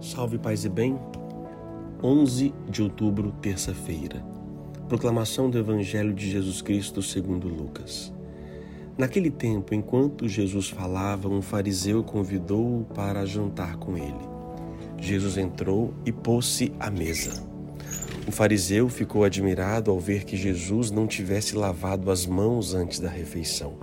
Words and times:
Salve 0.00 0.36
paz 0.36 0.64
e 0.64 0.68
bem. 0.68 0.98
11 2.02 2.52
de 2.68 2.82
outubro, 2.82 3.32
terça-feira. 3.40 4.22
Proclamação 4.88 5.48
do 5.48 5.58
Evangelho 5.58 6.12
de 6.12 6.30
Jesus 6.30 6.60
Cristo 6.60 7.00
segundo 7.00 7.48
Lucas. 7.48 8.12
Naquele 8.98 9.30
tempo, 9.30 9.74
enquanto 9.74 10.28
Jesus 10.28 10.68
falava, 10.68 11.28
um 11.28 11.40
fariseu 11.40 12.04
convidou-o 12.04 12.84
para 12.94 13.24
jantar 13.24 13.76
com 13.76 13.96
ele. 13.96 14.28
Jesus 14.98 15.38
entrou 15.38 15.94
e 16.04 16.12
pôs-se 16.12 16.72
à 16.78 16.90
mesa. 16.90 17.42
O 18.28 18.32
fariseu 18.32 18.90
ficou 18.90 19.24
admirado 19.24 19.90
ao 19.90 19.98
ver 19.98 20.24
que 20.24 20.36
Jesus 20.36 20.90
não 20.90 21.06
tivesse 21.06 21.56
lavado 21.56 22.10
as 22.10 22.26
mãos 22.26 22.74
antes 22.74 23.00
da 23.00 23.08
refeição. 23.08 23.78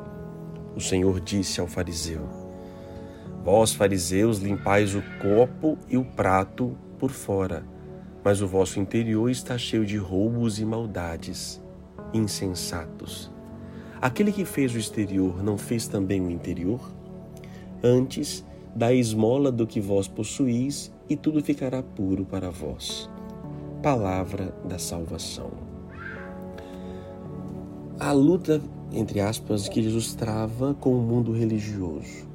O 0.76 0.82
Senhor 0.82 1.20
disse 1.20 1.60
ao 1.60 1.68
fariseu: 1.68 2.43
Vós, 3.44 3.74
fariseus, 3.74 4.38
limpais 4.38 4.96
o 4.96 5.04
copo 5.22 5.78
e 5.90 5.98
o 5.98 6.06
prato 6.06 6.78
por 6.98 7.12
fora, 7.12 7.66
mas 8.24 8.42
o 8.42 8.48
vosso 8.48 8.80
interior 8.80 9.30
está 9.30 9.58
cheio 9.58 9.86
de 9.86 9.98
roubos 9.98 10.60
e 10.60 10.66
maldades. 10.66 11.62
Insensatos. 12.14 13.30
Aquele 14.02 14.32
que 14.32 14.46
fez 14.46 14.74
o 14.74 14.78
exterior 14.78 15.44
não 15.44 15.58
fez 15.58 15.88
também 15.88 16.22
o 16.22 16.32
interior? 16.32 16.80
Antes, 17.84 18.46
dá 18.74 18.94
esmola 18.94 19.52
do 19.52 19.68
que 19.68 19.82
vós 19.82 20.08
possuís, 20.08 20.94
e 21.10 21.18
tudo 21.18 21.44
ficará 21.44 21.84
puro 21.84 22.24
para 22.24 22.50
vós. 22.50 23.10
Palavra 23.82 24.56
da 24.64 24.80
salvação. 24.80 25.52
A 28.00 28.14
luta, 28.14 28.62
entre 28.94 29.20
aspas, 29.20 29.68
que 29.68 29.84
Jesus 29.84 30.16
trava 30.16 30.74
com 30.76 30.98
o 30.98 31.02
mundo 31.02 31.34
religioso 31.34 32.32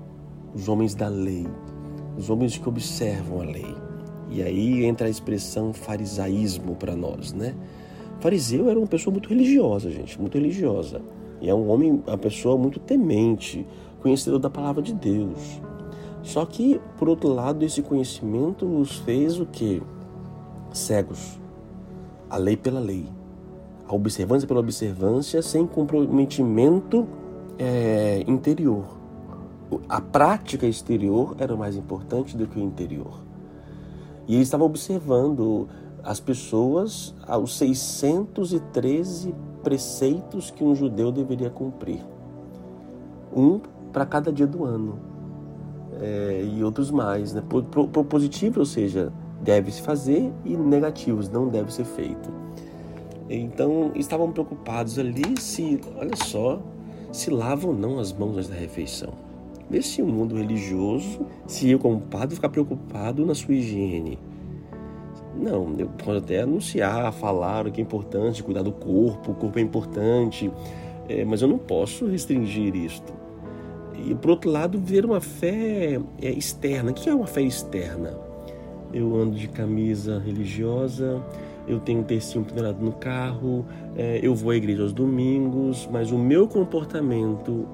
os 0.55 0.69
homens 0.69 0.95
da 0.95 1.09
lei, 1.09 1.47
os 2.17 2.31
homens 2.31 2.57
que 2.57 2.69
observam 2.69 3.41
a 3.41 3.45
lei. 3.45 3.75
E 4.31 4.43
aí 4.43 4.85
entra 4.85 5.07
a 5.07 5.11
expressão 5.11 5.73
farisaísmo 5.73 6.75
para 6.75 6.95
nós, 6.95 7.33
né? 7.33 7.55
Fariseu 8.21 8.69
era 8.69 8.79
uma 8.79 8.87
pessoa 8.87 9.13
muito 9.13 9.29
religiosa, 9.29 9.91
gente, 9.91 10.21
muito 10.21 10.35
religiosa. 10.35 11.01
E 11.41 11.49
é 11.49 11.55
um 11.55 11.69
homem, 11.71 12.03
uma 12.07 12.19
pessoa 12.19 12.59
muito 12.59 12.81
temente, 12.81 13.67
conhecedor 14.03 14.39
da 14.39 14.51
palavra 14.51 14.83
de 14.83 14.93
Deus. 14.93 15.61
Só 16.23 16.45
que, 16.45 16.81
por 16.99 17.09
outro 17.09 17.33
lado, 17.33 17.65
esse 17.65 17.81
conhecimento 17.81 18.67
nos 18.67 18.97
fez 18.99 19.39
o 19.39 19.47
quê? 19.47 19.81
Cegos. 20.73 21.39
A 22.29 22.37
lei 22.37 22.57
pela 22.57 22.81
lei. 22.81 23.07
A 23.87 23.95
observância 23.95 24.47
pela 24.47 24.61
observância, 24.61 25.41
sem 25.41 25.67
comprometimento 25.67 27.07
é, 27.59 28.25
interior 28.27 28.98
a 29.89 30.01
prática 30.01 30.67
exterior 30.67 31.37
era 31.39 31.57
mais 31.57 31.77
importante 31.77 32.37
do 32.37 32.47
que 32.47 32.59
o 32.59 32.63
interior. 32.63 33.21
E 34.27 34.35
ele 34.35 34.43
estava 34.43 34.65
observando 34.65 35.69
as 36.03 36.21
pessoas 36.21 37.15
aos 37.27 37.57
613 37.57 39.35
preceitos 39.63 40.51
que 40.51 40.65
um 40.65 40.75
judeu 40.75 41.11
deveria 41.11 41.51
cumprir. 41.51 42.03
Um 43.35 43.61
para 43.93 44.07
cada 44.07 44.33
dia 44.33 44.47
do 44.47 44.65
ano. 44.65 44.99
É, 46.01 46.45
e 46.45 46.63
outros 46.63 46.91
mais. 46.91 47.33
Né? 47.33 47.43
Propositivo, 47.93 48.61
ou 48.61 48.67
seja, 48.67 49.13
deve 49.43 49.71
se 49.71 49.83
fazer, 49.83 50.33
e 50.45 50.57
negativos, 50.57 51.29
não 51.29 51.49
deve 51.49 51.73
ser 51.73 51.85
feito. 51.85 52.31
Então, 53.29 53.93
estavam 53.95 54.33
preocupados 54.33 54.99
ali 54.99 55.39
se, 55.39 55.81
olha 55.97 56.17
só, 56.17 56.63
se 57.13 57.31
lavam 57.31 57.71
ou 57.71 57.77
não 57.77 57.99
as 57.99 58.13
mãos 58.13 58.37
antes 58.37 58.49
da 58.49 58.57
refeição. 58.57 59.28
Nesse 59.71 60.03
mundo 60.03 60.37
religioso, 60.37 61.27
se 61.47 61.71
eu 61.71 61.79
como 61.79 62.01
padre 62.01 62.35
ficar 62.35 62.49
preocupado 62.49 63.27
na 63.27 63.35
sua 63.35 63.55
higiene. 63.55 64.19
Não, 65.37 65.75
eu 65.79 65.89
posso 65.89 66.19
até 66.19 66.41
anunciar, 66.41 67.13
falar 67.13 67.67
o 67.67 67.71
que 67.71 67.81
é 67.81 67.85
importante, 67.85 68.43
cuidar 68.43 68.63
do 68.63 68.73
corpo, 68.73 69.33
o 69.33 69.35
corpo 69.35 69.59
é 69.59 69.63
importante, 69.63 70.51
é, 71.09 71.25
mas 71.25 71.43
eu 71.43 71.49
não 71.49 71.59
posso 71.59 72.07
restringir 72.07 72.75
isto. 72.75 73.13
E 74.07 74.15
por 74.15 74.31
outro 74.31 74.51
lado, 74.51 74.79
ver 74.79 75.05
uma 75.05 75.21
fé 75.21 76.01
é, 76.21 76.31
externa. 76.31 76.91
O 76.91 76.95
que 76.95 77.09
é 77.09 77.15
uma 77.15 77.27
fé 77.27 77.43
externa? 77.43 78.19
Eu 78.93 79.15
ando 79.17 79.37
de 79.37 79.49
camisa 79.49 80.19
religiosa, 80.19 81.23
eu 81.67 81.79
tenho 81.79 82.01
um 82.01 82.05
textinho 82.05 82.45
pendurado 82.45 82.83
no 82.83 82.93
carro, 82.93 83.67
é, 83.97 84.19
eu 84.23 84.35
vou 84.35 84.51
à 84.51 84.57
igreja 84.57 84.83
aos 84.83 84.93
domingos, 84.93 85.87
mas 85.93 86.11
o 86.11 86.19
meu 86.19 86.49
comportamento 86.49 87.67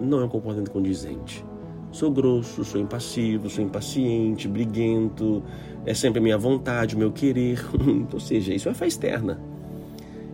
não 0.00 0.20
é 0.20 0.24
um 0.24 0.28
comportamento 0.28 0.70
condizente. 0.70 1.44
Sou 1.90 2.10
grosso, 2.10 2.64
sou 2.64 2.80
impassivo, 2.80 3.50
sou 3.50 3.62
impaciente, 3.62 4.48
briguento, 4.48 5.42
é 5.84 5.92
sempre 5.92 6.20
a 6.20 6.22
minha 6.22 6.38
vontade, 6.38 6.96
o 6.96 6.98
meu 6.98 7.12
querer. 7.12 7.62
Ou 8.12 8.20
seja, 8.20 8.54
isso 8.54 8.68
é 8.68 8.74
fé 8.74 8.86
externa. 8.86 9.38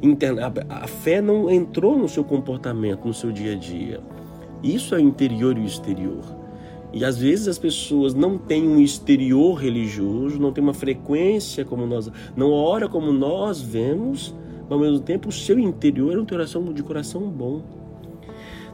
Interna, 0.00 0.52
a 0.69 0.86
fé 0.86 1.20
não 1.20 1.50
entrou 1.50 1.98
no 1.98 2.08
seu 2.08 2.22
comportamento, 2.22 3.06
no 3.06 3.12
seu 3.14 3.32
dia 3.32 3.52
a 3.52 3.56
dia. 3.56 4.00
Isso 4.62 4.94
é 4.94 4.98
o 4.98 5.00
interior 5.00 5.58
e 5.58 5.62
o 5.62 5.64
exterior. 5.64 6.22
E 6.92 7.04
às 7.04 7.19
vezes 7.19 7.48
as 7.48 7.58
pessoas 7.58 8.14
não 8.14 8.38
têm 8.38 8.66
um 8.66 8.80
exterior 8.80 9.54
religioso, 9.54 10.38
não 10.38 10.52
têm 10.52 10.64
uma 10.64 10.72
frequência 10.72 11.64
como 11.64 11.86
nós, 11.86 12.10
não 12.34 12.50
ora 12.50 12.88
como 12.88 13.12
nós 13.12 13.60
vemos, 13.60 14.34
mas 14.62 14.72
ao 14.72 14.78
mesmo 14.78 15.00
tempo 15.00 15.28
o 15.28 15.32
seu 15.32 15.58
interior 15.58 16.16
é 16.16 16.20
um 16.20 16.25
coração 16.25 16.64
de 16.72 16.82
coração 16.82 17.22
bom. 17.28 17.62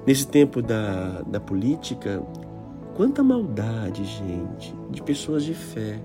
Nesse 0.07 0.27
tempo 0.27 0.61
da, 0.61 1.23
da 1.23 1.41
política, 1.41 2.23
quanta 2.95 3.23
maldade, 3.23 4.05
gente, 4.05 4.75
de 4.91 5.03
pessoas 5.03 5.45
de 5.45 5.55
fé. 5.55 5.99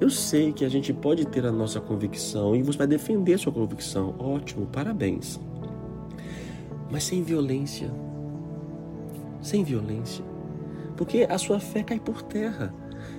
Eu 0.00 0.08
sei 0.08 0.52
que 0.52 0.64
a 0.64 0.68
gente 0.68 0.92
pode 0.92 1.26
ter 1.26 1.44
a 1.44 1.52
nossa 1.52 1.80
convicção 1.80 2.54
e 2.54 2.62
você 2.62 2.78
vai 2.78 2.86
defender 2.86 3.34
a 3.34 3.38
sua 3.38 3.52
convicção. 3.52 4.14
Ótimo, 4.18 4.66
parabéns. 4.66 5.40
Mas 6.90 7.04
sem 7.04 7.22
violência. 7.22 7.90
Sem 9.40 9.64
violência. 9.64 10.24
Porque 10.96 11.26
a 11.28 11.38
sua 11.38 11.58
fé 11.58 11.82
cai 11.82 11.98
por 11.98 12.22
terra. 12.22 12.72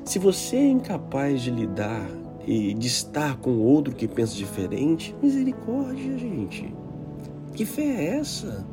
Se 0.05 0.17
você 0.17 0.55
é 0.55 0.69
incapaz 0.69 1.41
de 1.41 1.51
lidar 1.51 2.07
e 2.45 2.73
de 2.73 2.87
estar 2.87 3.37
com 3.37 3.57
outro 3.59 3.93
que 3.93 4.07
pensa 4.07 4.35
diferente, 4.35 5.15
misericórdia, 5.21 6.17
gente. 6.17 6.73
Que 7.53 7.65
fé 7.65 7.83
é 7.83 8.17
essa? 8.17 8.65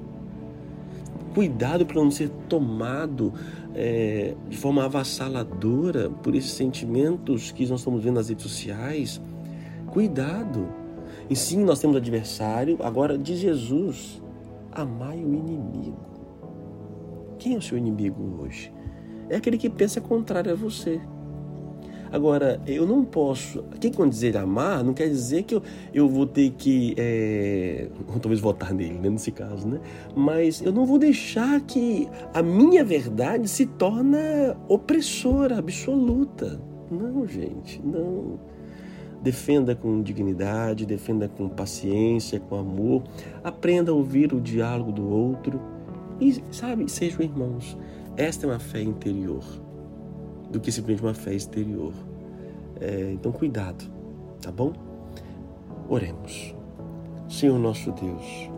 Cuidado 1.34 1.86
para 1.86 1.96
não 1.96 2.10
ser 2.10 2.28
tomado 2.48 3.32
é, 3.74 4.34
de 4.48 4.56
forma 4.56 4.84
avassaladora 4.84 6.10
por 6.10 6.34
esses 6.34 6.50
sentimentos 6.50 7.52
que 7.52 7.66
nós 7.66 7.80
estamos 7.80 8.02
vendo 8.02 8.16
nas 8.16 8.28
redes 8.28 8.44
sociais. 8.44 9.20
Cuidado. 9.86 10.68
E 11.28 11.36
sim, 11.36 11.64
nós 11.64 11.78
temos 11.78 11.96
adversário. 11.96 12.78
Agora, 12.82 13.16
diz 13.16 13.38
Jesus: 13.38 14.20
amai 14.72 15.22
o 15.22 15.34
inimigo. 15.34 15.96
Quem 17.38 17.54
é 17.54 17.58
o 17.58 17.62
seu 17.62 17.78
inimigo 17.78 18.42
hoje? 18.42 18.72
É 19.28 19.36
aquele 19.36 19.56
que 19.56 19.70
pensa 19.70 20.00
contrário 20.00 20.52
a 20.52 20.54
você. 20.56 21.00
Agora, 22.12 22.60
eu 22.66 22.86
não 22.86 23.04
posso. 23.04 23.62
Quem 23.80 23.92
quando 23.92 24.10
dizer 24.10 24.36
amar, 24.36 24.82
não 24.82 24.92
quer 24.92 25.08
dizer 25.08 25.44
que 25.44 25.54
eu, 25.54 25.62
eu 25.94 26.08
vou 26.08 26.26
ter 26.26 26.50
que. 26.50 26.94
É, 26.96 27.88
talvez 28.20 28.40
votar 28.40 28.74
nele, 28.74 28.98
né, 28.98 29.08
nesse 29.08 29.30
caso, 29.30 29.66
né? 29.68 29.80
Mas 30.14 30.60
eu 30.60 30.72
não 30.72 30.84
vou 30.84 30.98
deixar 30.98 31.60
que 31.60 32.08
a 32.34 32.42
minha 32.42 32.84
verdade 32.84 33.48
se 33.48 33.66
torne 33.66 34.18
opressora, 34.68 35.58
absoluta. 35.58 36.60
Não, 36.90 37.26
gente, 37.26 37.80
não. 37.84 38.38
Defenda 39.22 39.76
com 39.76 40.02
dignidade, 40.02 40.86
defenda 40.86 41.28
com 41.28 41.48
paciência, 41.48 42.40
com 42.40 42.56
amor. 42.56 43.04
Aprenda 43.44 43.92
a 43.92 43.94
ouvir 43.94 44.32
o 44.32 44.40
diálogo 44.40 44.90
do 44.90 45.08
outro. 45.08 45.60
E, 46.20 46.42
sabe, 46.50 46.90
sejam 46.90 47.22
irmãos. 47.22 47.76
Esta 48.16 48.46
é 48.46 48.50
uma 48.50 48.58
fé 48.58 48.82
interior 48.82 49.44
do 50.50 50.60
que 50.60 50.72
simplesmente 50.72 51.06
uma 51.06 51.14
fé 51.14 51.34
exterior. 51.34 51.92
É, 52.80 53.12
então, 53.12 53.30
cuidado, 53.30 53.84
tá 54.40 54.50
bom? 54.50 54.72
Oremos. 55.88 56.54
Senhor 57.28 57.58
nosso 57.58 57.92
Deus, 57.92 58.50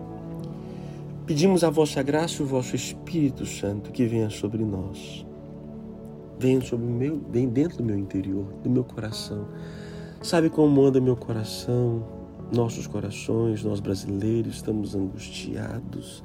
pedimos 1.26 1.62
a 1.62 1.68
vossa 1.68 2.02
graça 2.02 2.40
e 2.40 2.44
o 2.44 2.48
vosso 2.48 2.74
Espírito 2.74 3.44
Santo 3.44 3.90
que 3.90 4.06
venha 4.06 4.30
sobre 4.30 4.64
nós. 4.64 5.26
Venha 6.38 6.60
sobre 6.62 6.86
o 6.86 6.90
meu, 6.90 7.20
vem 7.30 7.48
dentro 7.48 7.78
do 7.78 7.84
meu 7.84 7.98
interior, 7.98 8.46
do 8.62 8.70
meu 8.70 8.82
coração. 8.82 9.46
Sabe 10.22 10.48
como 10.48 10.82
anda 10.82 11.00
meu 11.00 11.16
coração, 11.16 12.06
nossos 12.52 12.86
corações, 12.86 13.62
nós 13.62 13.80
brasileiros 13.80 14.54
estamos 14.54 14.94
angustiados 14.94 16.22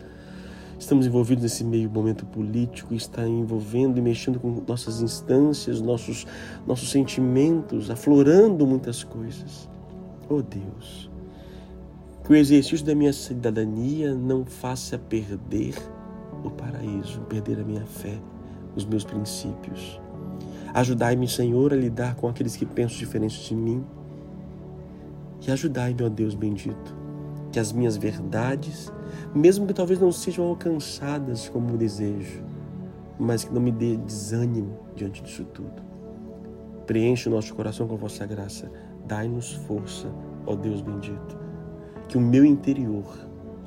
estamos 0.80 1.06
envolvidos 1.06 1.44
nesse 1.44 1.64
meio 1.64 1.90
momento 1.90 2.26
político, 2.26 2.94
está 2.94 3.28
envolvendo 3.28 3.98
e 3.98 4.02
mexendo 4.02 4.40
com 4.40 4.64
nossas 4.68 5.02
instâncias, 5.02 5.82
nossos, 5.82 6.26
nossos 6.66 6.90
sentimentos, 6.90 7.90
aflorando 7.90 8.66
muitas 8.66 9.04
coisas. 9.04 9.70
Oh 10.30 10.42
Deus, 10.42 11.10
que 12.24 12.34
o 12.34 12.36
exercício 12.36 12.86
da 12.86 12.94
minha 12.94 13.14
cidadania 13.14 14.14
não 14.14 14.46
faça 14.46 14.98
perder 14.98 15.76
o 16.44 16.50
paraíso, 16.50 17.22
perder 17.22 17.60
a 17.60 17.64
minha 17.64 17.86
fé, 17.86 18.20
os 18.76 18.86
meus 18.86 19.04
princípios. 19.04 20.00
Ajudai-me, 20.74 21.28
Senhor, 21.28 21.74
a 21.74 21.76
lidar 21.76 22.16
com 22.16 22.28
aqueles 22.28 22.56
que 22.56 22.66
pensam 22.66 22.98
diferente 22.98 23.48
de 23.48 23.56
mim. 23.56 23.84
E 25.48 25.52
ajudai-me, 25.52 26.04
ó 26.04 26.10
Deus 26.10 26.36
bendito, 26.36 26.96
que 27.58 27.62
as 27.62 27.72
minhas 27.72 27.98
verdades, 27.98 28.94
mesmo 29.34 29.66
que 29.66 29.74
talvez 29.74 30.00
não 30.00 30.12
sejam 30.12 30.46
alcançadas 30.46 31.50
como 31.50 31.76
desejo, 31.76 32.44
mas 33.18 33.46
que 33.46 33.52
não 33.52 33.60
me 33.60 33.72
dê 33.72 33.98
desânimo 33.98 34.78
diante 34.96 35.24
disso 35.24 35.44
tudo. 35.46 35.82
Preenche 36.86 37.28
o 37.28 37.32
nosso 37.32 37.56
coração 37.56 37.88
com 37.88 37.96
a 37.96 37.98
vossa 37.98 38.28
graça. 38.28 38.72
Dai-nos 39.08 39.54
força, 39.54 40.08
ó 40.46 40.56
Deus 40.56 40.82
bendito. 40.82 41.36
Que 42.08 42.16
o 42.16 42.22
meu 42.22 42.46
interior 42.46 43.08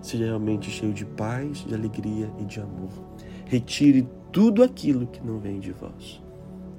seja 0.00 0.26
realmente 0.26 0.70
cheio 0.70 0.92
de 0.92 1.04
paz, 1.04 1.64
de 1.66 1.74
alegria 1.74 2.30
e 2.38 2.44
de 2.44 2.60
amor. 2.60 2.92
Retire 3.46 4.08
tudo 4.30 4.62
aquilo 4.62 5.08
que 5.08 5.20
não 5.20 5.40
vem 5.40 5.58
de 5.58 5.72
vós. 5.72 6.22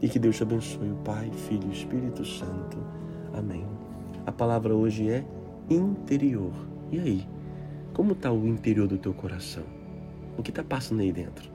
E 0.02 0.08
que 0.08 0.18
Deus 0.18 0.38
te 0.38 0.44
abençoe, 0.44 0.92
o 0.92 0.96
Pai, 1.04 1.30
Filho 1.30 1.68
e 1.68 1.74
Espírito 1.74 2.24
Santo. 2.24 2.78
Amém. 3.34 3.66
A 4.25 4.31
palavra 4.31 4.74
hoje 4.74 5.10
é 5.10 5.25
interior. 5.69 6.71
E 6.92 7.00
aí? 7.00 7.28
Como 7.94 8.14
está 8.14 8.32
o 8.32 8.48
interior 8.48 8.88
do 8.88 8.98
teu 8.98 9.14
coração? 9.14 9.64
O 10.38 10.44
que 10.44 10.50
está 10.50 10.64
passando 10.64 11.02
aí 11.02 11.12
dentro? 11.12 11.50